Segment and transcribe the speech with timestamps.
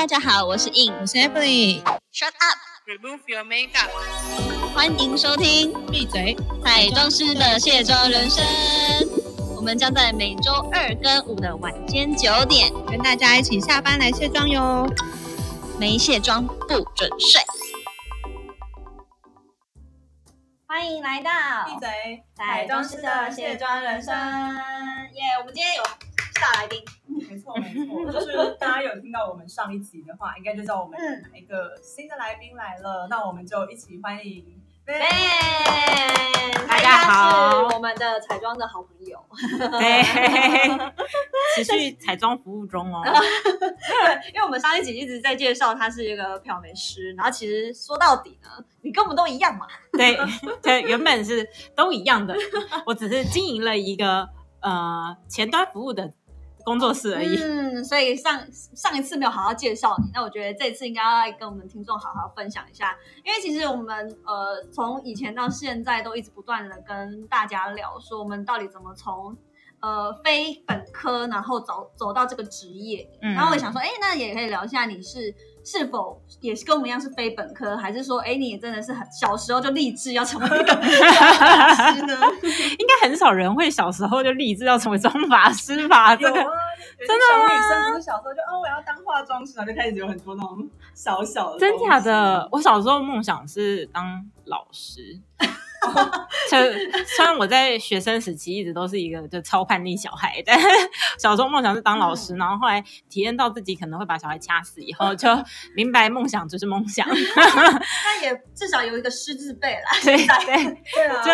[0.00, 1.82] 大家好，我是 In，我是 Emily。
[2.10, 3.90] Shut up，Remove your makeup。
[4.74, 6.34] 欢迎收听闭嘴！
[6.64, 8.42] 彩妆师的卸妆人生。
[9.54, 14.86] 我们将在每周二跟五的晚间九点，跟大家一起下班来卸妆哟。
[15.78, 17.42] 没卸妆不准睡。
[20.66, 21.30] 欢迎来到
[21.66, 22.24] 闭嘴！
[22.34, 24.14] 彩妆师的卸妆人生。
[24.14, 25.82] 耶、我们今天有
[26.40, 26.82] 大来宾，
[27.28, 30.98] 没错没错，就是大家有听到我们上一集的话，应该就知道我们
[31.34, 33.06] 一个新的来宾来了。
[33.10, 34.56] 那我们就一起欢迎。
[34.88, 34.96] 耶！
[36.66, 39.24] 大家好是我们的彩妆的好朋友。
[39.78, 40.02] 对，
[41.54, 43.00] 持续彩妆服务中哦。
[43.04, 48.48] 对，因为我们上一集一直在介绍他是一个漂眉师，然后其实说到底呢，
[48.80, 49.66] 你跟我们都一样嘛。
[49.92, 50.18] 对
[50.60, 52.34] 对，原本是都一样的，
[52.86, 54.28] 我只是经营了一个
[54.60, 56.12] 呃前端服务的
[56.64, 57.36] 工作室而已。
[57.36, 69.36] 嗯，所以上上一次没有好好介绍你，那我觉得这次应该要来跟我们听众好好分享一下，因为其实我们呃从以前到现在都一直不断的跟大家聊说，我们到底怎么从
[69.80, 75.34] 呃非本科然后走走到这个职业，嗯然后我想说，哎，那也可以聊一下你是。
[75.64, 82.16] 是否也是跟我们一样是非本科，还是说，哎，你也真的是很小时候就立志要成为一个 妆发师呢？
[82.78, 86.16] 应该很少人会小时候就立志要成为妆法师吧？
[86.16, 91.58] 这个真的 小女生不是小时候就哦我要当化妆师，然后就开始有很多那种小小的。
[91.58, 92.00] 真假？
[92.00, 92.48] 的？
[92.52, 95.20] 我小时候梦想是当老师。
[96.48, 100.58] 虽虽然我在学生时期一直都是一个就超叛逆小孩，但
[101.18, 105.28] 小时候梦想是当老师，然后后来体验到自己可能会把小孩掐死以后，就
[105.74, 107.06] 明白梦想就是梦想。
[107.08, 109.90] 那也至少有一个师字辈啦。
[110.02, 111.32] 对对，对啊，就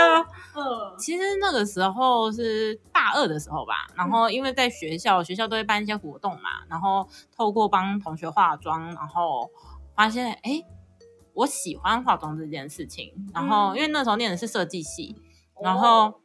[0.60, 9.50] 嗯，其实那个时候是大二的时候吧，然后因为在学校，学校都会办一些活动嘛，然后透过帮同学化妆，然后
[9.94, 10.40] 发现哎。
[10.44, 10.64] 诶
[11.36, 15.14] 我喜欢化妆这件事情，然后因为那时候念的是设计系，
[15.62, 16.20] 然后，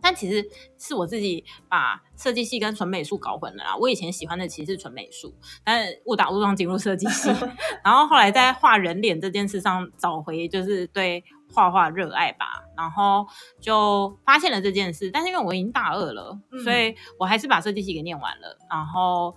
[0.00, 0.46] 但其实
[0.78, 3.76] 是我自己把设计系跟纯美术搞混了啦。
[3.76, 7.30] 我以前喜欢的其实是纯美术，但是误打误撞进入设计系，
[7.82, 13.26] 然后后来在画人脸这件事上找回就是对画画热爱吧，然后
[13.60, 15.10] 就发现了这件事。
[15.10, 18.58] 但是因为我已经大二了，嗯所以我还是把设计系给念完了。
[18.70, 19.34] 然后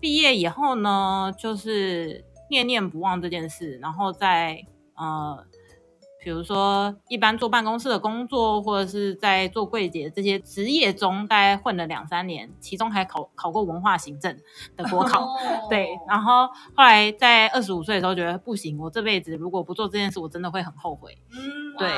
[0.00, 4.64] 毕业以后呢，就是念念不忘这件事，然后在
[4.94, 5.44] 呃。
[6.18, 14.36] 比如说，一般做办公室的工作，或者是在做柜姐这些职业中，大概混了两三年，其中还考考过文化行政
[14.76, 15.24] 的国考。
[15.24, 15.36] 哦
[15.70, 21.16] 对，然后后来在二十五岁的时候，觉得不行，我这辈子如果不做这件事，我真的会很后悔。
[21.30, 21.88] 嗯，对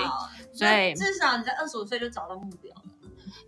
[0.52, 2.82] 所以至少你在二十五岁就找到目标了。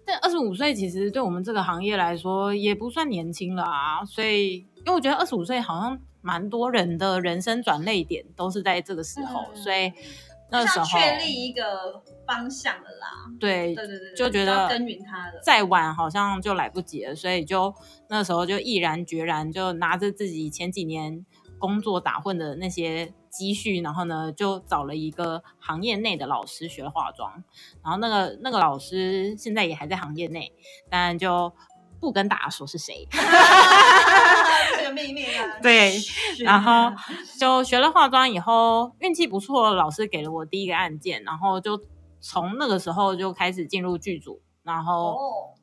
[0.06, 9.92] 但二十五岁其实对我们这个行业来说也不算年轻了啊，所以因为我觉得二十五岁好像蛮多人的人生转泪点都是在这个时候，嗯所以
[10.50, 13.30] 那时候确立一个方向了啦。
[13.38, 15.40] 对对对对，就觉得要耕耘它的。
[15.40, 17.72] 再晚好像就来不及了，所以就
[18.08, 21.24] 那时候就毅然决然就拿着自己前几年
[21.58, 27.44] 工作打混的那些积蓄，然后呢就找了一个行业内的老师学了化妆，
[27.84, 30.52] 然后那个那个老师现在也还在行业内，
[30.88, 31.52] 但就
[32.00, 33.06] 不跟大家说是谁。
[34.78, 35.44] 这个秘密啊。
[35.62, 35.98] 对，
[36.38, 36.90] 然后
[37.38, 41.80] 就学了化妆以后，运气不错，老师给了我第一个案件，然后就
[42.20, 45.18] 从那个时候就开始进入剧组，然后哦，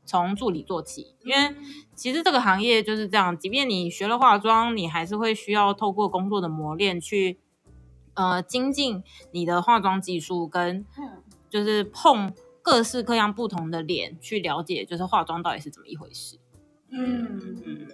[0.06, 1.16] 从助理做起。
[1.24, 1.56] 因为
[1.96, 7.40] 其实这个行业就是这样，即便你学了化妆，你还是会需要透过工作的磨练去
[8.14, 12.34] 呃精进你的化妆技术，跟嗯就是碰
[12.68, 16.38] 各式各样不同的脸，去了解就是化妆到底是怎么一回事。
[16.90, 17.88] 嗯嗯嗯。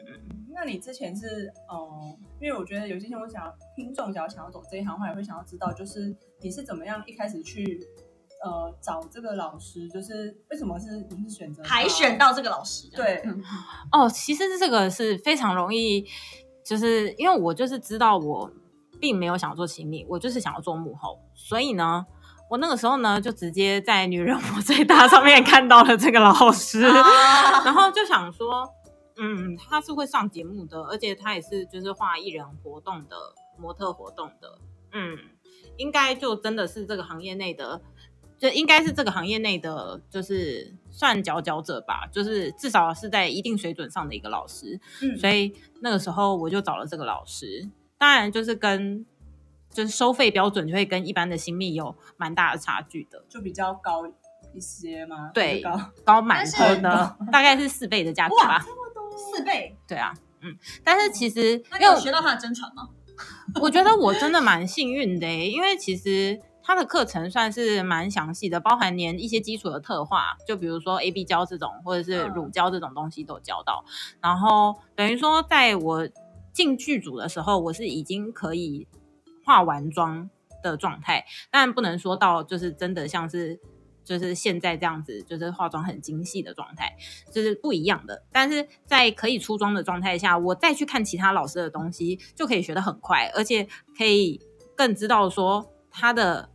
[0.51, 7.88] 那你之前是呃，因为我觉得有些听我想要听众，想要想要走这一行的话，也会想要知道，就是你是怎么样一开始去
[8.44, 12.90] 呃找这个老师，就是为什么是你是选择他海选到这个老师。
[12.95, 13.44] 对嗯
[13.91, 16.03] 哦，其实这个是非常容易，
[16.66, 18.52] 就是因为我就是知道我
[18.99, 22.08] 并没有想要做亲密，我就是想要做幕后，所以呢，
[22.49, 28.67] 我那个时候呢就直接在《女人我最大》上面看到了这个老师，啊 然后就想说，
[29.17, 33.16] 嗯，他是会上节目的，而且他也是就是画艺人活动的
[33.57, 34.59] 模特活动的，
[34.91, 35.17] 嗯，
[35.78, 37.81] 应该就真的是这个行业内的。
[38.40, 44.78] 就应该是这个行业内的，就是算佼佼者吧，就是至少是在一定水准上的一个老师。
[45.01, 49.05] 嗯所以那个时候我就找了这个老师，当然就是跟
[49.73, 54.08] 就是收费标准就会跟一般的新密有蛮大的差距的，就比较高
[54.53, 55.31] 一些吗？
[55.34, 58.66] 对高高蛮多的，大概是四倍的价格吧。
[59.16, 62.90] 四倍，对啊，嗯但是其实那你有学到他的真传吗？
[63.61, 73.85] 我觉得我真的蛮幸运的诶，因为其实他的课程算是蛮详细的，包含连一些基础的特化，就比如说 A B 胶这种，或者是嗯乳胶这种东西都有教到。
[74.20, 76.08] 然后等于说，在我
[76.52, 78.87] 进剧组的时候，我是已经可以
[79.43, 80.29] 化完妆
[80.61, 83.59] 的状态，但不能说到就是真的像是。
[84.05, 86.93] 就是现在这样子，就是化妆很精细的状态，
[87.31, 88.22] 就是不一样的。
[88.34, 93.66] 但是在可以出妆的状态下，我再去看其他老师的东西，就可以学得很快，而且
[93.97, 94.41] 可以
[94.75, 96.49] 更知道说他的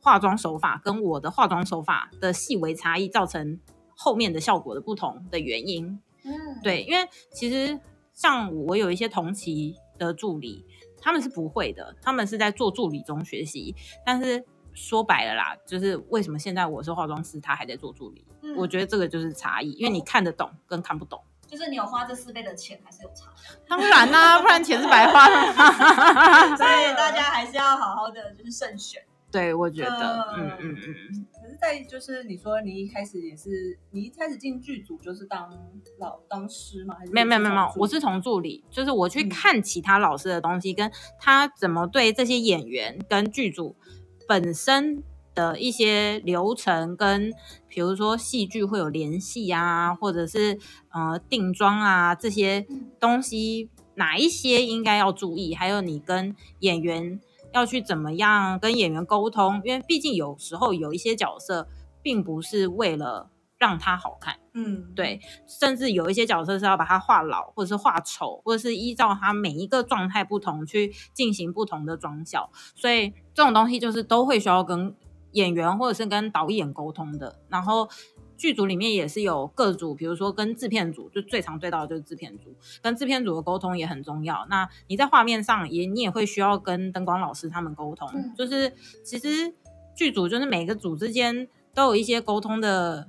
[0.00, 3.58] 化妆手法跟我的化妆手法的细微差异，造成
[3.96, 6.00] 后面的效果的不同的原因。
[6.22, 6.30] 嗯，
[6.62, 7.80] 对，因为其实
[8.12, 10.64] 像我有一些同期的助理，
[11.00, 13.74] 他们是不会的，他们是在做助理中学习。
[14.04, 14.44] 但是
[14.74, 18.24] 说白了啦，就是为什么现在我是化妆师，他还在做助理？
[18.42, 21.22] 嗯我觉得这个就是差异，因为你看得懂跟看不懂。
[21.46, 23.60] 就是你有花这四倍的钱，还是有差的。
[23.68, 25.34] 当然啦、不然钱是白花的。
[26.56, 29.00] 所以大家还是要好好的就是慎选。
[29.30, 31.26] 对，我觉得，嗯嗯嗯
[31.56, 35.50] 在就是你说你一开始也是，你一开始进剧组就是当
[35.98, 36.96] 老当师吗？
[36.98, 39.28] 还是没有没有没有没有我是从助理，就是我去嗯。
[39.28, 43.76] 看其他老师的东西，跟他怎么对这些演员跟剧组
[44.26, 45.02] 本身
[45.34, 47.30] 的一些流程，跟
[47.68, 50.58] 比如说戏剧会有联系啊，或者是
[50.90, 52.66] 呃定妆啊这些
[52.98, 57.20] 东西，哪一些应该要注意，还有你跟演员
[57.56, 61.66] 要去怎么样跟演员沟通，因为毕竟有时候有一些角色
[62.02, 64.38] 并不是为了让他好看。
[64.52, 65.18] 嗯，对，
[65.48, 74.94] 甚至有一些角色是要把它画老，或者是画丑，或者是依照他每一个状态不同去进行不同的妆效，所以这种东西就是都会需要跟
[75.32, 77.40] 演员或者是跟导演沟通的。
[77.48, 77.88] 然后
[78.36, 84.46] 剧组里面也是有各组，比如说跟制片组，就最常对到的就是制片组，跟制片组的沟通也很重要。
[84.48, 88.72] 那你在画面上也你也会需要跟灯光老师他们沟通，嗯就是
[89.04, 89.54] 其实
[89.94, 93.08] 剧组就是每个组之间都有一些沟通的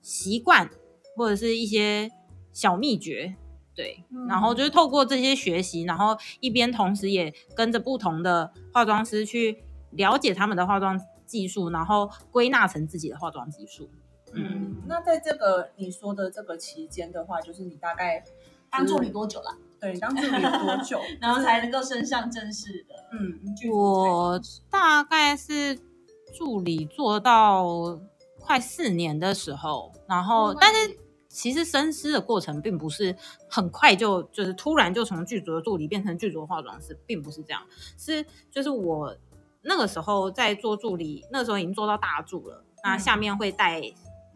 [0.00, 0.70] 习惯。
[1.16, 2.10] 或者是一些
[2.52, 3.36] 小秘诀，
[3.72, 9.62] 对，嗯然后就是透过这些学习，然后一边同时也跟着不同的化妆师去
[9.92, 13.88] 了解他们的化妆技术，然后归纳成自己的化妆技术。
[14.34, 18.22] 嗯，嗯，那在这个你说的这个期间的话，就是你大概
[18.70, 19.56] 当助理多久了？
[19.80, 23.38] 对你当助理多久， 然后才能够升上正式的嗯。
[23.70, 24.40] 我
[24.70, 25.78] 大概是
[26.36, 27.98] 助理做到
[28.40, 30.98] 快四年的时候，然后、哦但是。
[31.36, 33.16] 其实深思的过程并不是
[33.50, 37.60] 很快就就是突然就从剧组的助理变成剧组的化妆师，并不是这样，
[37.98, 39.16] 是就是我
[39.62, 42.98] 那个时候在做助理，那时候已经做到大助了，那嗯。
[43.00, 43.80] 下面会带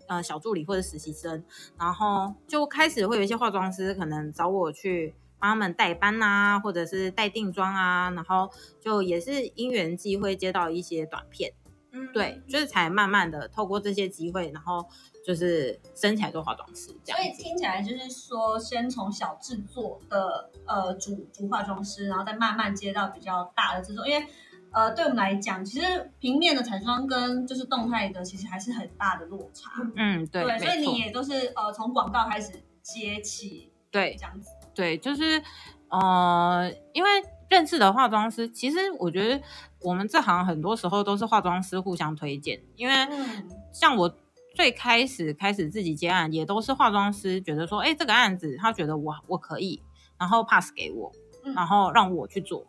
[0.08, 1.44] 呃小助理或者实习生，
[1.78, 8.50] 然后就开始会有一些化妆师可能找我去帮他们代班啊，或者是带定妆啊，然后
[8.80, 11.52] 就也是因缘际会接到一些短片，
[11.92, 14.84] 嗯对，就是才慢慢的透过这些机会，然后
[15.24, 17.36] 就是升起来做化妆师这样所以。
[17.36, 24.26] 听起来就是说，先从小制作的呃主主化妆师，然后再慢慢接到比较大的制作，因为
[24.72, 29.70] 呃对我们来讲，其实平面的彩妆跟就是动态的，其实还是很大的落差。
[29.96, 34.50] 嗯，对，对，所以你，也都是呃从广告开始接起对这样子。
[34.74, 35.42] 对，就是
[35.88, 37.10] 呃，因为
[37.48, 39.42] 认识的化妆师，其实我觉得
[39.80, 44.14] 我们这行很多时候都是化妆师互相推荐，因为嗯像我
[44.54, 49.82] 最开始开始自己接案，也都是化妆师觉得说，哎，这个案子他觉得我我可以，
[50.18, 51.10] 然后 pass 给我，
[51.44, 52.66] 嗯然后让我去做，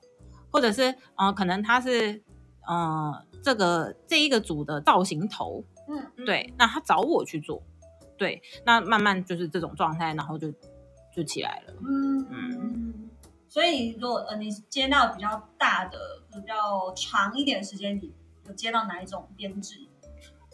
[0.52, 2.22] 或者是呃，可能他是
[2.68, 7.62] 呃这个这一个组的造型头，嗯，对，那他找我去做，
[8.18, 10.52] 对，那慢慢就是这种状态，然后就
[11.16, 11.74] 就起来了。
[11.88, 13.10] 嗯嗯。
[13.48, 15.98] 所以如果呃你接到比较大的、
[16.32, 18.14] 比较长一点的时间，你
[18.46, 19.80] 有接到哪一种编制？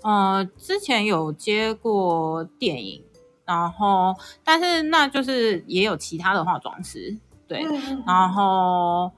[0.01, 3.03] 呃，之前有接过电影，
[3.43, 7.17] 然后但是那就是也有其他的化妆师，
[7.49, 9.11] 对，嗯然后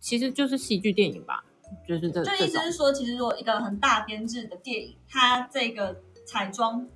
[0.00, 1.44] 其实就是戏剧电影吧，
[1.86, 6.86] 就是这就意思是说，其实如果一个很大编制的电影，它这个彩妆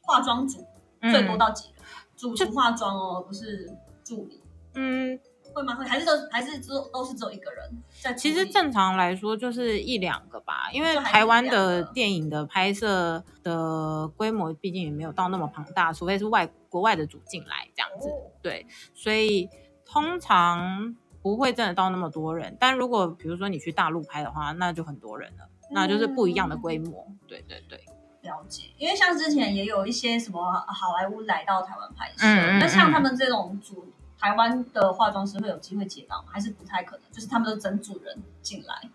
[0.00, 0.66] 化妆组
[1.00, 1.74] 最多到几人？
[2.16, 3.68] 主厨化妆哦，不是
[4.04, 4.40] 助理，
[4.74, 5.18] 嗯，
[5.52, 5.74] 会吗？
[5.74, 8.14] 会还是都还是只有都是只有一个人在？
[8.14, 19.48] 其实正常来说就是一两个吧，因为台湾的个电影的拍摄的规模毕竟也没有到那么庞大，除非是外国外的组进来这样子，哦对，所以
[19.84, 22.56] 通常不会真的到那么多人。
[22.60, 27.06] 但如果比如说你去大陆拍的话，那就很多人了，那就是不一样的规模。
[27.26, 27.78] 对对对，
[28.22, 32.26] 了解，因为像之前也有一些什么好莱坞来到台湾拍摄，
[32.58, 33.86] 那像嗯他们这种主
[34.18, 36.28] 台湾的化妆师会有机会接到吗？
[36.30, 37.04] 还是不太可能？
[37.12, 38.88] 就是他们都整组人进来，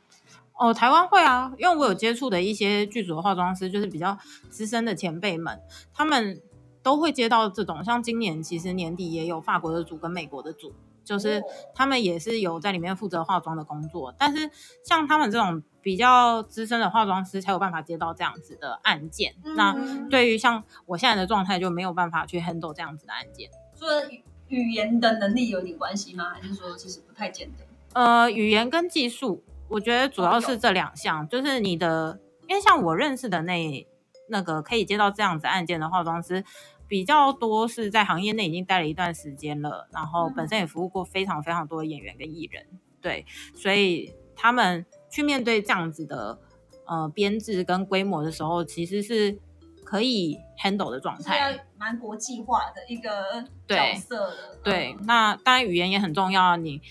[0.53, 4.17] 哦，台湾会啊，因为我有接触的一些剧组的化妆师，就是比较
[4.50, 5.62] 资深的前辈们，
[5.93, 6.41] 他们
[6.81, 7.84] 都会接到这种。
[7.84, 10.74] 像今年其实年底也有法国的组跟美国的组，
[11.08, 14.14] 就是哦他们也是有在里面负责化妆的工作。
[14.18, 14.52] 但是
[14.84, 19.34] 像他们这种比较资深的化妆师，才有办法接到这样子的案件。
[19.56, 23.50] 那嗯对于像我现在的状态，就没有办法去 handle 这样子的案件。
[23.74, 26.32] 说语语言的能力有点关系吗？
[26.34, 27.66] 还是说其实不太简单？
[27.94, 33.88] 呃，语言跟技术，我觉得主要是这两项，就是你的，因为像我认识的那
[34.30, 36.44] 那个可以接到这样子案件的化妆师，
[36.88, 42.65] 比较多是在行业内已经待了一段时间了，然后本身也服务过非常非常多的演员跟艺人，
[43.01, 46.39] 对，所以他们去面对这样子的
[46.86, 49.38] 呃编制跟规模的时候，其实是
[49.84, 51.38] 可以 handle 的状是态。
[51.51, 56.82] 要蛮国际化的一个角色的，对，嗯那当然语言也很重要啊，你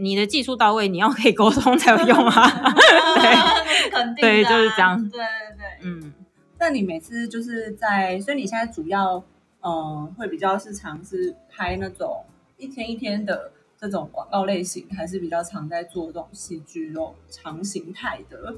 [0.00, 2.46] 你的技术到位，你要可以沟通才有用啊。
[3.16, 5.20] 那是肯定的啊、对就是这样对对
[5.58, 6.14] 对，嗯。
[6.62, 9.24] 那你每次就是在，所以你现在主要
[9.60, 12.24] 嗯、呃会比较是尝试拍那种
[12.56, 18.56] 一天一天的这种广告类型，还是比较常在做这种戏剧这种长形态的？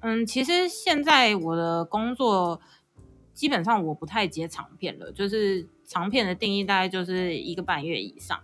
[0.00, 2.60] 嗯，其实现在我的工作
[3.32, 8.40] 基本上我不太接长片了，就是长片的定义大概就是一个半月以上，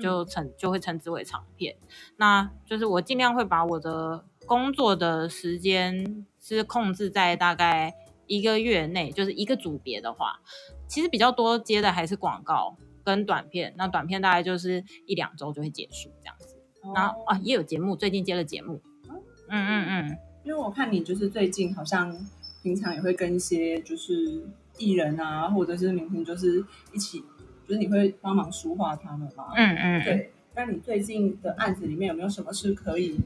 [0.00, 1.76] 就称就会称之为长片。
[2.16, 7.94] 那就是我尽量会把我的工作的时间是控制在大概
[8.30, 10.40] 一个月内，就是一个组别的话，
[10.86, 13.74] 其实比较多接的还是广告跟短片。
[13.76, 16.54] 那短片大概就是一两周就会结束这样子。
[16.94, 18.80] 然后啊，也有节目，最近接了节目。
[19.08, 20.18] 嗯嗯嗯。
[20.44, 22.16] 因为我看你就是最近好像
[22.62, 24.46] 平常也会跟一些就是
[24.78, 27.18] 艺人啊，或者是明星，就是一起，
[27.66, 29.48] 就是你会帮忙书画他们吗？
[29.56, 30.32] 嗯嗯，对。
[30.54, 33.18] 那你最近的案子里面有没有什么是可以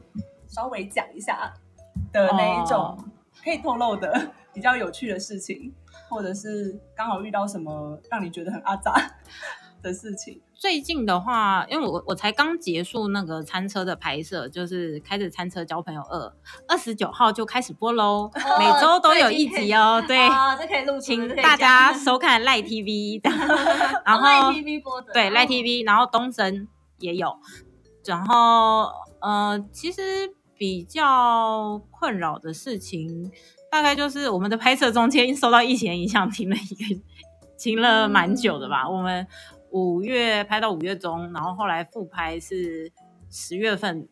[0.49, 1.53] 稍微讲一下
[2.11, 3.05] 的那一种、哦
[3.43, 5.75] 可以透露的比较有趣的事情，
[6.09, 8.95] 或者是刚好遇到什么让你觉得很阿杂
[9.83, 10.41] 的事情？
[10.55, 16.33] 最近的话，因为我我才刚结束那个餐车的拍摄，就是开着餐车交朋友二，
[16.69, 20.03] 二十九号就开始播喽，每周都有一集哦。
[20.07, 23.21] 对，啊，这可以录出，请大家收看赖 TV，
[24.07, 26.67] 然赖后 TV 播的，对赖哦 TV，然后东森
[26.99, 27.37] 也有，
[28.07, 28.89] 然后
[29.21, 33.31] 呃，其实比较困扰的事情，
[33.75, 37.03] 大概就是我们的拍摄中间受到疫情的影响，停了一个
[37.59, 38.89] 停了蛮久的吧。
[38.89, 39.27] 我们
[39.71, 42.93] 五月拍到五月中，然后后来复拍是
[43.29, 44.07] 十月份，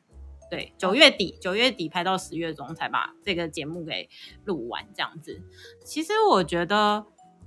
[0.50, 4.08] 对，九月底九月底拍到十月中才把这个节目给
[4.44, 5.40] 录完，这样子。
[5.84, 7.06] 其实我觉得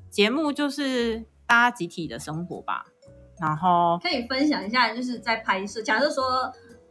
[0.10, 2.86] 节目就是大家集体的生活吧，
[3.42, 6.24] 然后可以分享一下，就是在拍摄，假设说，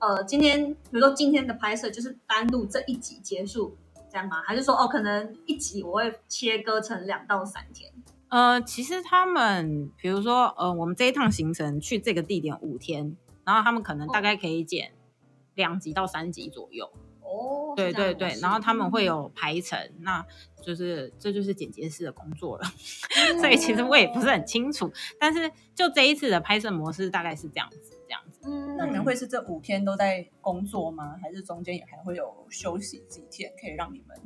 [0.01, 3.75] 呃，今天比如说今天的拍摄就是单录这一集结束，
[4.15, 4.41] 这样吗？
[4.47, 7.91] 还是说，哦，可能一集我会切割成两到三天？
[8.29, 14.93] 呃，其实他们比如说，呃，我们这一趟行程去这个地点五天，然后他们可能大概可以剪
[15.57, 16.89] 两集到三集左右。
[17.23, 20.25] 哦，对对对，然后他们会有排程，那
[20.63, 22.65] 就是这就是剪接师的工作了。
[23.41, 28.24] 所以其实我也不是很清楚，但是就这一次的拍摄模式大概是这样子，这样子。
[28.47, 31.17] 嗯，那你们会是这五天都在工作吗？
[31.23, 34.17] 还是中间也还会有休息几天，可以让你们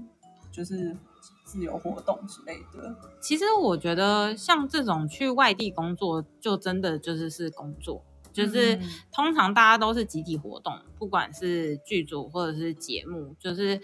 [0.50, 0.96] 就是
[1.44, 2.94] 自由活动之类的？
[3.20, 8.82] 其实我觉得像这种去外地工作，就真的就是是工作，就是嗯
[9.12, 13.80] 通常大家都是集体活动，不管是剧组或者是节目，就是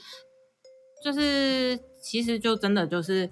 [1.05, 3.31] 就是其实就真的就是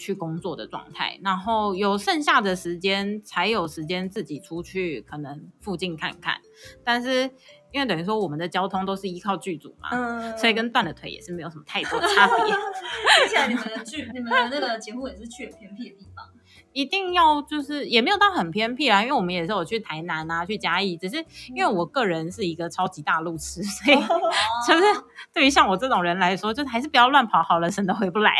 [0.00, 6.40] 去工作的状态，然后有剩下的时间才有时间自己出去可能附近看看，
[6.82, 7.30] 但是
[7.72, 12.46] 因为等于说我们的交通都是依靠剧组嘛，嗯所以跟断了腿也是没有什么太多差别。
[13.20, 16.24] 听起来你们的剧、你们的那个节目也是去了偏僻的地方。
[16.72, 21.24] 一定要就是也没有到很偏僻啦，因为我们也是有去台南啊，去嘉义，只是
[21.54, 23.96] 因为我个人是一个超级大路痴，所以
[24.66, 24.84] 就是
[25.32, 28.32] 对于像我这种人来说，就是还是不要乱跑好了，省得回不来。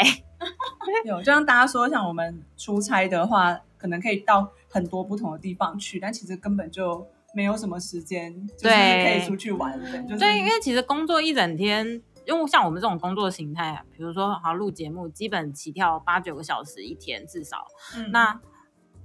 [1.05, 10.03] 有，就像大家说，像我们出差的话，可能可以到很多不同的地方去，但其实根本就没有什么时间，就是可以出去玩的。
[10.03, 18.41] 就是对，因为其实工作一整天，因为像我们这种工作形态啊，比如说好录节目，基本起跳八九个小时一天至少，嗯那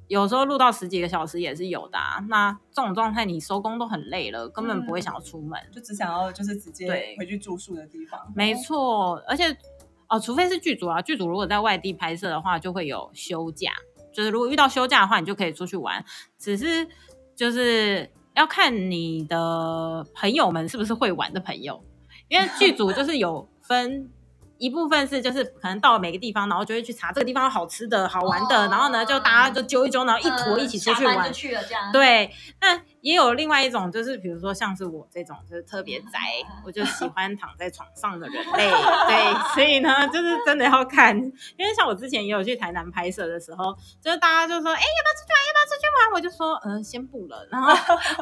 [0.08, 2.24] 有时候录到十几个小时也是有的、啊。
[2.30, 5.60] 那这种状态，你收工都很累了，根本不会想要出门。
[5.72, 8.20] 就只想要就是直接对回去住宿的地方。
[8.36, 9.58] 没错，而且
[10.08, 13.72] 哦，除非是剧组啊，剧组如果在外地拍摄的话，就会有休假。
[14.14, 16.06] 就是如果遇到休假的话，你就可以出去玩。
[16.38, 16.88] 只是
[17.36, 21.84] 就是要看你的朋友们是不是会玩的朋友，
[22.28, 24.12] 因为剧组就是有分。
[24.58, 31.32] 一部分是就是可能到了每个地方，然后就会去查这个地方好吃的好玩的，然后呢就大家就揪一揪，然后一坨一起出去玩。
[31.34, 31.92] 去了这样。
[31.92, 32.32] 对，
[32.62, 36.20] 那也有另外一种，就是比如说像是我这种就是特别宅，
[36.66, 38.70] 我就喜欢躺在床上的人类。
[38.70, 45.46] 对，所以呢就是真的要看，因为像我之前也有去台南拍摄的时候，就是大家就说，哎，要不要出去玩？
[45.48, 46.14] 要不要出去玩？
[46.14, 47.36] 我就说，嗯，先不了。
[47.52, 47.74] 然后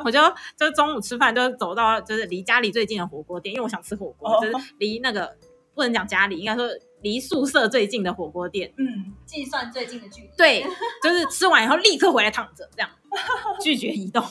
[0.04, 0.20] 我就
[0.58, 5.36] 就中午吃饭就走到就是离家里最近的火锅店，因为我想吃火锅，就是离那个。
[5.75, 6.68] 不能讲家里，应该说
[7.01, 8.74] 离宿舍最近的火锅店。
[8.77, 10.30] 嗯，计算最近的距离。
[10.38, 10.65] 对，
[11.03, 12.89] 就是吃完以后立刻回来躺着，这样
[13.62, 14.24] 拒绝移动。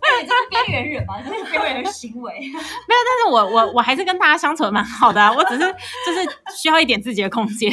[0.00, 1.20] 对，这是边缘人吧？
[1.20, 2.32] 这是边缘人行为。
[2.40, 5.32] 没有，但是我我我还是跟大家相处的蛮好的啊。
[5.32, 5.60] 我只是
[6.06, 7.72] 就是需要一点自己的空间。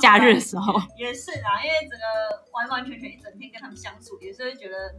[0.00, 2.04] 假日的时候也是啊，因为整个
[2.52, 4.94] 完完全全一整天跟他们相处，也是会觉得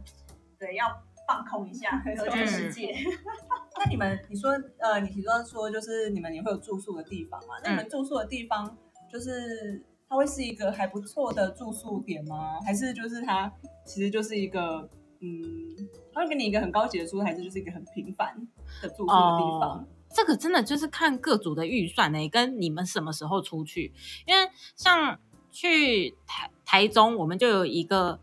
[0.58, 0.86] 对要。
[1.26, 2.94] 放空一下， 和这世界。
[3.78, 7.56] 那你们，你说，呃，你提到说，就是你们也会有住宿的地方嘛？
[7.62, 8.76] 那你们住宿的地方，
[9.10, 12.58] 就是它会是一个还不错的住宿点吗？
[12.64, 13.52] 还是就是它
[13.84, 14.88] 其实就是一个，
[15.20, 18.34] 嗯，它会给你一个很高级的住，还是就是一个很平凡
[18.80, 19.86] 的住宿的地方？
[20.14, 23.92] 这个真的就是看各组的预算呢，跟你们什么时候出去。
[24.26, 25.18] 因为像
[25.50, 28.18] 去台台中，我们就有一个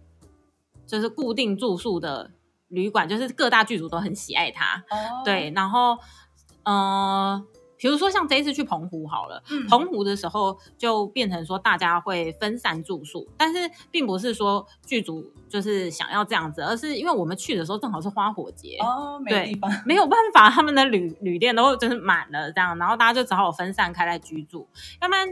[0.88, 2.32] 就是固定住宿的。
[2.74, 4.84] 旅馆就是各大剧组都很喜爱它，
[5.24, 5.98] 对，然后，
[6.64, 7.46] 嗯，
[7.78, 24.68] 比如说像这一次去澎湖好了，澎湖的时候就变成说大家会分散住宿，但是并不是说剧组就是想要这样子，而是因为我们去的时候正好是花火节，哦，对，没有办法，他们的旅旅店都就是满了这样，然后大家就只好分散开来居住，
[25.00, 25.28] 要不然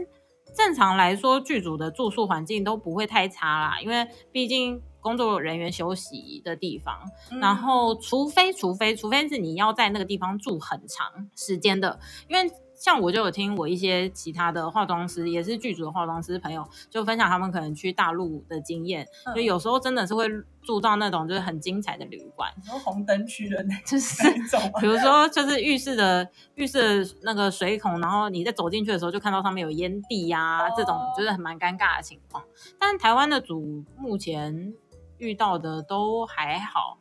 [0.54, 4.80] 正常来说剧组的住宿环境都不会太差啦，因为毕竟。
[5.02, 7.02] 工作人员休息的地方，
[7.40, 20.26] 然后除非除非除非是你要在那个地方住很长时间的，因为像我就有听我一些其他的化妆师，也是剧组的化妆师朋友，就分享他们可能去大陆的经验，就有时候真的是会
[20.62, 32.42] 住到那种就是很精彩的旅馆，然后红灯区的那就是种，比如说就是浴室的浴室那个水孔，然后你在走进去的时候就看到上面有烟蒂呀，这种就是很蛮尴尬的情况。
[32.80, 34.74] 但台湾的组目前。
[35.22, 36.98] 遇到的都还好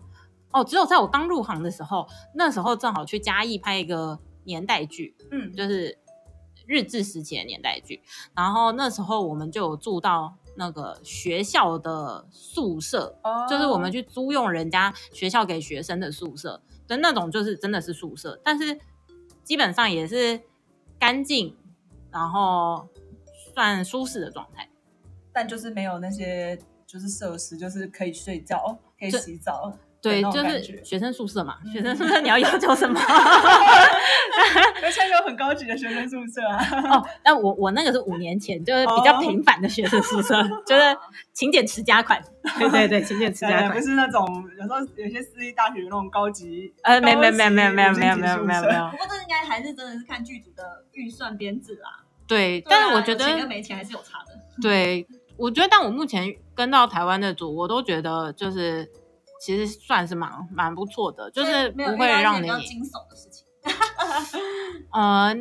[0.52, 5.98] 哦，只有在我刚入行的时候，那时候正好去嘉义拍一个年代剧，嗯，就是
[6.68, 8.04] 日治时期的年代剧。
[8.36, 13.18] 然后那时候我们就有住到那个学校的宿舍，
[13.50, 18.78] 就是我们去租用人家学校给学生的宿舍的那种，就是真的是宿舍，但是
[19.44, 20.40] 基本上也是
[21.00, 21.58] 干净，
[22.12, 22.88] 然后
[23.56, 24.70] 算舒适的状态，
[25.34, 26.60] 但就是没有那些。
[26.92, 31.58] 就是设施，就是可以睡觉，可以洗澡，对，就是学生宿舍嘛。
[31.72, 33.00] 学生宿舍你要要求什么？
[34.84, 36.98] 而且有很高级的学生宿舍啊。
[36.98, 40.82] 哦，那我我那个是五年前，就是比较平凡的学生宿舍， 就是
[41.32, 42.22] 勤俭持家款。
[42.60, 44.28] 对对对，勤俭持家款，不是那种
[44.58, 46.74] 有时候有些私立大学那种高级。
[46.84, 48.90] 呃，没没没没没有没有没有没有没有。
[48.90, 52.04] 不过这应该还是真的是看剧组的预算编制啦。
[52.28, 54.34] 对，但是我觉得钱跟没钱还是有差的。
[54.62, 55.08] 对。
[55.42, 58.88] 我觉得，但我目前跟到台湾的组，我都觉得就是
[59.42, 63.46] 其实算是蛮蛮不错的，就是不会让你惊悚的事情。
[64.94, 65.36] 呃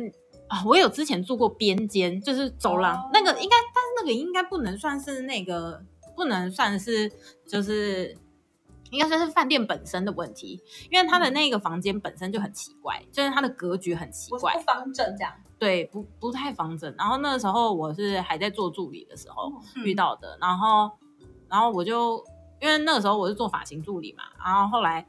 [0.47, 5.81] 啊，我有之前住过边间，就是走廊那个应该，但是那个应该不能算是那个，
[6.15, 7.09] 不能算是
[7.47, 8.17] 就是
[8.91, 15.33] 应该算是饭店本身的问题，因为他的那个房间本身就很奇怪，就是它的格局很奇怪，不方正这样。
[15.57, 16.93] 对，不不太方正。
[16.97, 19.51] 然后那个时候我是还在做助理的时候
[19.83, 20.37] 遇到的。
[20.41, 20.91] 然后，
[21.47, 22.23] 然后我就
[22.59, 24.23] 因为那个时候我是做发型助理嘛。
[24.43, 25.07] 然后后来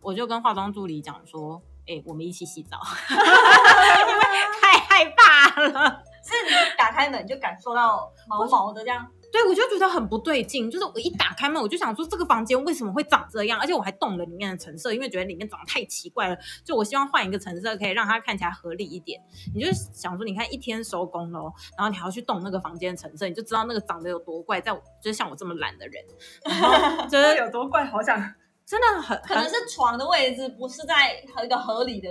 [0.00, 2.78] 我就跟化妆助理讲说：“哎，我们一起洗澡。
[3.10, 4.22] ”因为
[4.60, 6.02] 太害怕了。
[6.22, 9.10] 是你打开门就感受到毛毛的这样。
[9.32, 16.36] 对，我就觉得很不对劲，就是我一打开门，我就想说这个房间为什么会长这样，而且我还动了里面的成色，因为觉得里面长得太奇怪了。
[16.62, 19.18] 就我希望换一个成色，可以让它看起来合理一点。
[19.54, 24.60] 你就想说，你看一天收工喽，然后你还要去动那个房间的成色，你就知道那个长得有多怪。
[24.60, 26.04] 在我就是像我这么懒的人，
[26.44, 28.16] 然后 觉得有多怪，好想
[28.66, 32.08] 真的很可能是床的位置不是在一个合理的，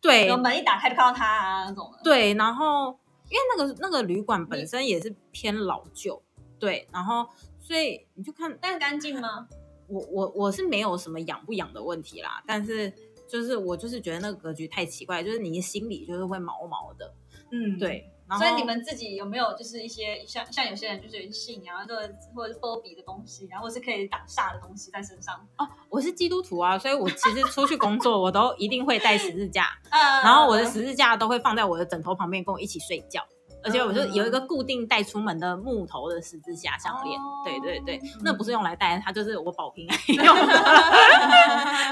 [0.00, 1.92] 对，门一打开就看到它啊那种。
[2.04, 2.96] 对，然后
[3.28, 6.22] 因为那个那个旅馆本身也是偏老旧。
[6.62, 7.26] 对，然后
[7.60, 9.48] 所以你就看，但干净吗？
[9.90, 12.90] 我我我是没有什么痒不痒的问题啦，但是
[13.28, 17.12] 就是我就是觉得那个格局太奇怪，就是你心里就是会毛毛的。
[17.50, 18.08] 嗯，对。
[18.38, 25.34] 所以你们自己有没有就是一些像像有些人就是有信仰啊，或者或者是波比的东西，然后是可以挡煞的东西在身上？
[25.58, 33.22] 哦，我是基督徒啊，所以我其实出去工作，我都一定会带十字架， 啊然后我的十字架都会放在我的枕头旁边，跟我一起睡觉。
[33.64, 37.42] 而且我就有一个固定带出门的木头的十字架项链，哦。
[37.44, 40.52] 对对对，那不是用来戴，它就是我保平安 用的，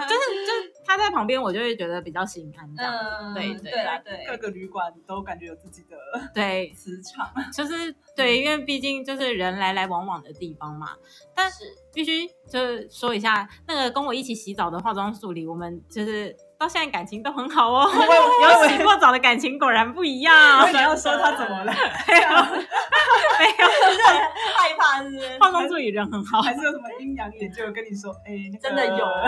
[0.08, 2.94] 就是就是它在旁边，我就会觉得比较心安这样。
[3.20, 3.72] 嗯，对对
[4.04, 5.96] 对，各个旅馆都感觉有自己的
[6.34, 7.30] 对， 磁场。
[7.52, 10.90] 就是对，因为毕竟就是人来来往往的地方嘛。
[11.34, 11.64] 但是。
[11.92, 17.88] 必须就是说一下，那个跟我一起洗澡的化妆助理，我们就是到现在感情都很好哦。
[18.44, 20.70] 有洗过澡的感情果然不一样。
[20.70, 21.72] 你要说他怎么了？
[22.06, 22.28] 没有，
[23.40, 23.66] 没有，
[24.54, 25.38] 害怕是不是？
[25.38, 29.26] 化妆助理人很好，还是有什么阴阳眼就跟你说，哎，真的有哦，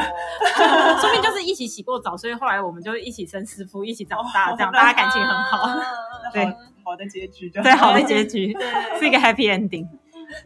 [1.00, 5.66] 说明就是一起洗过澡，所以后来我们就一起生师傅，一起长大，哦这样大家感情很好。
[5.68, 5.82] 嗯
[6.34, 6.52] 对好
[6.92, 8.56] 好的结局就对，好的结局
[8.98, 9.86] 是一个 happy ending。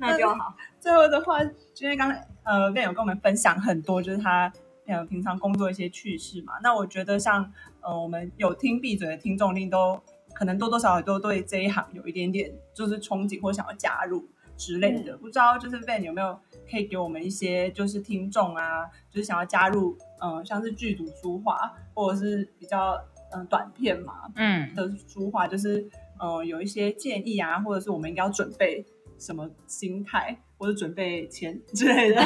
[0.01, 0.53] 那就好。
[0.81, 1.41] 最后的话，
[1.81, 4.53] 因为刚才呃 Ben 有跟我们分享很多，就是他
[4.87, 6.55] 呃平常工作一些趣事嘛。
[6.63, 10.01] 那我觉得像呃我们有听闭嘴的听众，一定都
[10.35, 15.17] 可能多多少少都对这一行有一点点就是憧憬或想要加入之类的。
[15.17, 16.39] 不知道就是 Van 有没有
[16.71, 22.95] 可以给我们一些就是听众啊，就是想要加入呃像是剧组书画或者是比较
[23.33, 28.85] 嗯、呃短片嘛嗯，的书画，就是呃有一些建议啊，或者是我们应该要准备
[29.19, 32.23] 什么心态，或者准备钱 之类的。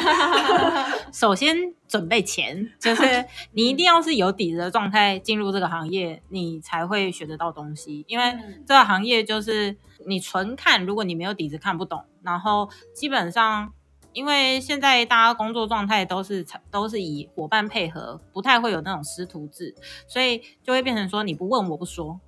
[1.13, 1.55] 首先
[1.87, 8.05] 准备钱，就是 你一定要是有底子的状态进入这个行业，你才会学得到东西。
[8.07, 9.75] 因为嗯这个行业就是
[10.07, 13.73] 你纯看，如果你没有底子看不懂，然后基本上。
[14.13, 19.73] 因为现在大家工作状态都是都是以伙伴配合，不太会有那种师徒制，
[20.05, 22.19] 所以就会变成说你不问我不说，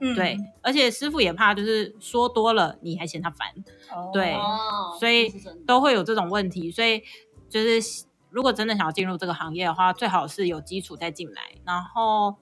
[0.00, 3.48] 嗯对，而且师傅也怕就是说多了你还嫌他烦，
[3.92, 5.32] 哦对哦所以
[5.66, 7.02] 都会有这种问题，所以
[7.48, 11.42] 就是如果真的想要进入这个行业的话，最好是有基础再进来。
[11.64, 12.34] 然后，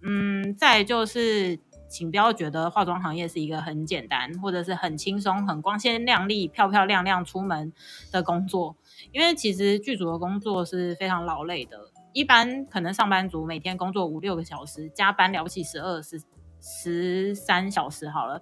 [0.00, 7.72] 嗯，再就是，请不要觉得化妆行业是一个很简单或者是很轻松、很光鲜亮丽、漂漂亮亮出门
[8.12, 8.76] 的工作，
[9.10, 11.90] 因为其实剧组的工作是非常劳累的。
[12.12, 16.20] 一般可能上班族每天工作五六个小时，加班了不起十二十
[16.62, 18.40] 十三小时好了。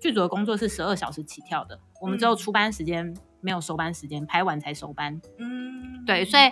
[0.00, 5.20] 剧组的工作是十二小时起跳的，我们只有嗯出班时间，没有收班时间，拍完才收班。
[5.38, 6.50] 嗯，对，所以，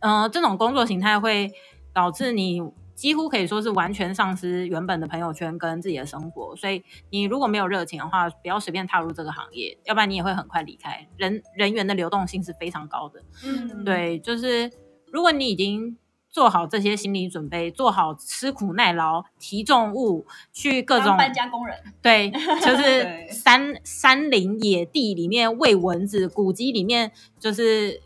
[0.00, 1.52] 呃，这种工作形态会
[1.92, 2.60] 导致你
[2.96, 6.56] 几乎可以说是完全丧失原本的朋友圈跟自己的生活。
[6.56, 11.06] 所以，你如果没有热情的话，不要随便踏入这个行业，要不然你也会很快离开。
[11.16, 13.22] 人人员的流动性是非常高的。
[13.44, 14.68] 嗯，对，就是
[15.12, 15.96] 如果你已经
[16.32, 22.30] 做好这些心理准备，做好吃苦耐劳、提重物，去各种搬家工人，对，
[22.64, 28.00] 就是山山林野地里面喂蚊子，古迹里面就是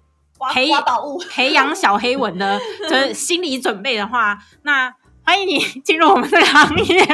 [0.52, 2.60] 培挖宝物，培养小黑蚊的，
[2.90, 4.92] 就是心理准备的话，那
[5.24, 7.06] 欢迎你进入我们这个行业。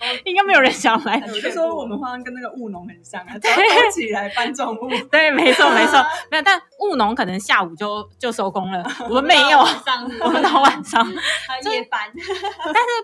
[0.24, 1.22] 应该没有人想来。
[1.28, 3.58] 我就说我们好像跟那个务农很像啊，早上
[3.92, 4.88] 起来搬重物。
[5.10, 6.42] 对，没错没错，没有。
[6.42, 9.58] 但务农可能下午就就收工了， 我们没有，
[10.24, 11.06] 我们到晚上。
[11.62, 11.80] 但是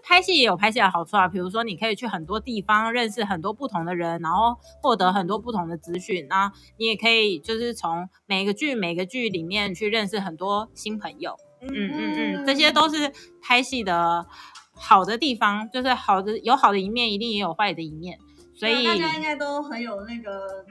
[0.02, 11.36] 拍戏也有拍戏的好处啊，比如说你可以去很多地方认识很多不同的人，然后获得很多不同的资讯，然后你也可以就是从每个剧每个剧里面去认识很多新朋友。
[11.60, 13.10] 嗯嗯嗯，这些都是
[13.42, 14.26] 拍戏的
[14.74, 18.18] 好的地方，就是好的有好的一面，一定也有坏的一面，
[18.54, 20.64] 所以大家应该都很有那个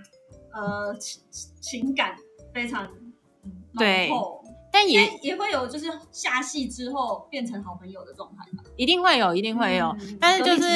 [0.53, 1.23] 呃情
[1.59, 2.15] 情感
[2.55, 2.85] 非常
[3.43, 4.09] 嗯对。
[4.71, 9.87] 但也也也会有就是下戏之后变成好朋友的状态吧，一定会有，一定会有。
[10.01, 10.67] 嗯但是就是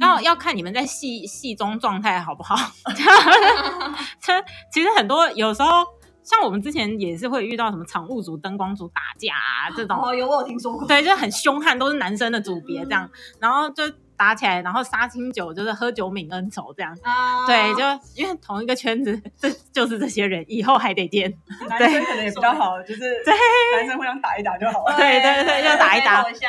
[0.00, 2.54] 要要看你们在戏戏中状态好不好。
[4.22, 4.32] 这
[4.72, 5.84] 其实很多有时候，
[6.22, 13.82] 像我们之前也是会遇到什么场务组、灯光组打架啊这种，哦，有我有听说过，对，就很凶悍，都是男生的组别这样，然后就
[14.16, 16.96] 打起来，然后杀青酒就是喝酒泯恩仇这样。
[17.02, 21.32] 啊，对，就因为同一个圈子， 这就是这些人，以后还得见。
[21.68, 23.34] 男生可能也比较好，就是对
[23.76, 24.94] 男生互相打一打就好了。
[24.98, 26.48] 对对对就打一打一下，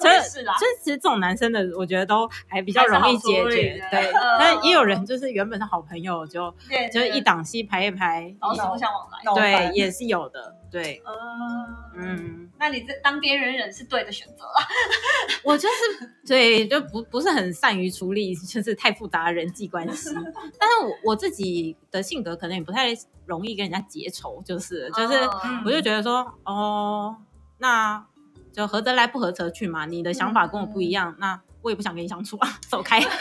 [0.00, 3.84] 这是啦，这其实这种男生的，我觉得都还比较容易解决。
[3.90, 9.68] 对，嗯但也有人就是原本是好朋友，就对，就是一档戏排一排，老死不相往来。
[9.68, 10.56] 对，也是有的。
[10.72, 11.12] 对，嗯，
[11.98, 14.54] 嗯，那你这当边缘人是对的选择了。
[15.44, 20.08] 我就是对，就不不是很善于处理，就是太复杂的人际关系。
[20.58, 22.88] 但是我我自己的性格可能也不太
[23.26, 27.14] 容易跟人家结仇，就是就是，嗯我就觉得说，哦，
[27.58, 28.06] 那
[28.50, 29.84] 就合得来不合则去嘛。
[29.84, 32.98] 你的想法跟我不一样，那我也不想跟你相处啊，走开。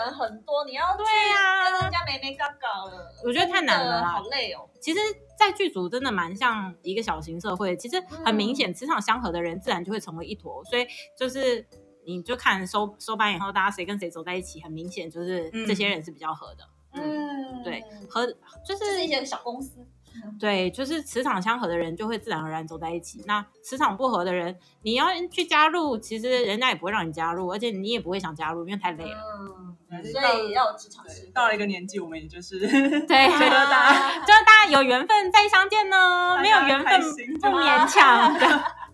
[0.00, 4.68] 人很多，你要对呀跟人家没没搞搞了，我觉得太难了啦好累哦。
[4.80, 4.98] 其实，
[5.38, 7.76] 在剧组真的蛮像一个小型社会。
[7.76, 10.64] 其实很明显，磁场相合的人自然就会成为一坨。
[10.64, 10.86] 所以
[11.16, 11.66] 就是，
[12.04, 16.64] 你就看收收班以后，大家谁跟谁走在一起，很明显就是这些人是比较合的。
[16.92, 18.34] 嗯，对，合就
[18.66, 19.86] 就是是一些小公司，
[20.40, 23.22] 对，就是磁场相合的人就会自然而然走在一起。
[23.26, 29.20] 那磁场不合的人，你要去加入，其实人家也不会让你加入，而且你也不会想加入，因为太累了。
[29.38, 29.69] 嗯，
[30.12, 32.58] 所以要有职场对时到了一个年纪，我们也就是
[33.06, 37.00] 对， 觉得大家 就是大家有缘分再相见呢，没有缘分
[37.40, 38.38] 不勉强。
[38.38, 38.48] 对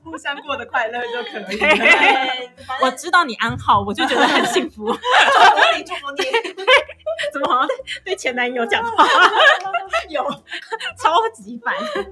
[0.06, 2.32] 互相过得快乐就可以对了。
[2.80, 4.86] 我知道你安好，我就觉得很幸福。
[4.86, 4.96] 祝福
[5.76, 6.24] 你，祝福你。
[7.32, 9.04] 怎么好像对对前男友讲话
[10.08, 10.22] 有，
[10.96, 11.74] 超级烦？
[11.76, 12.06] 可是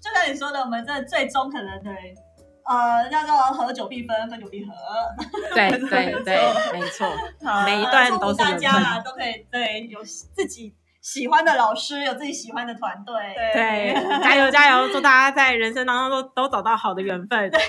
[0.00, 2.14] 这就像你说的，我们这最终可能对，
[2.66, 4.72] 呃，叫做合久必分，分久必合。
[5.54, 6.36] 对 对对，
[6.72, 7.08] 没错，
[7.64, 9.00] 每一段都是大家啦。
[9.04, 10.74] 都可以对有自己
[11.06, 13.14] 喜欢的老师，有自己喜欢的团队。
[13.54, 14.88] 对， 加油加油！
[14.88, 17.48] 祝大家在人生当中都都找到好的缘分。
[17.48, 17.60] 对，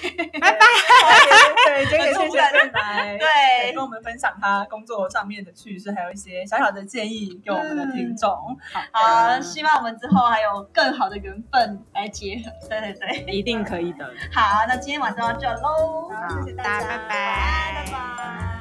[1.85, 8.35] 今天也谢谢郑来，对跟我们分享他工作上面的趣事，还有一些小小的建议给我们的听众。
[8.91, 12.51] 好，希望我们之后还有更好的缘分来结合。
[12.67, 14.11] 对对对，一定可以的。
[14.33, 18.56] 好，那今天晚上到这喽，好谢谢大家拜拜拜拜。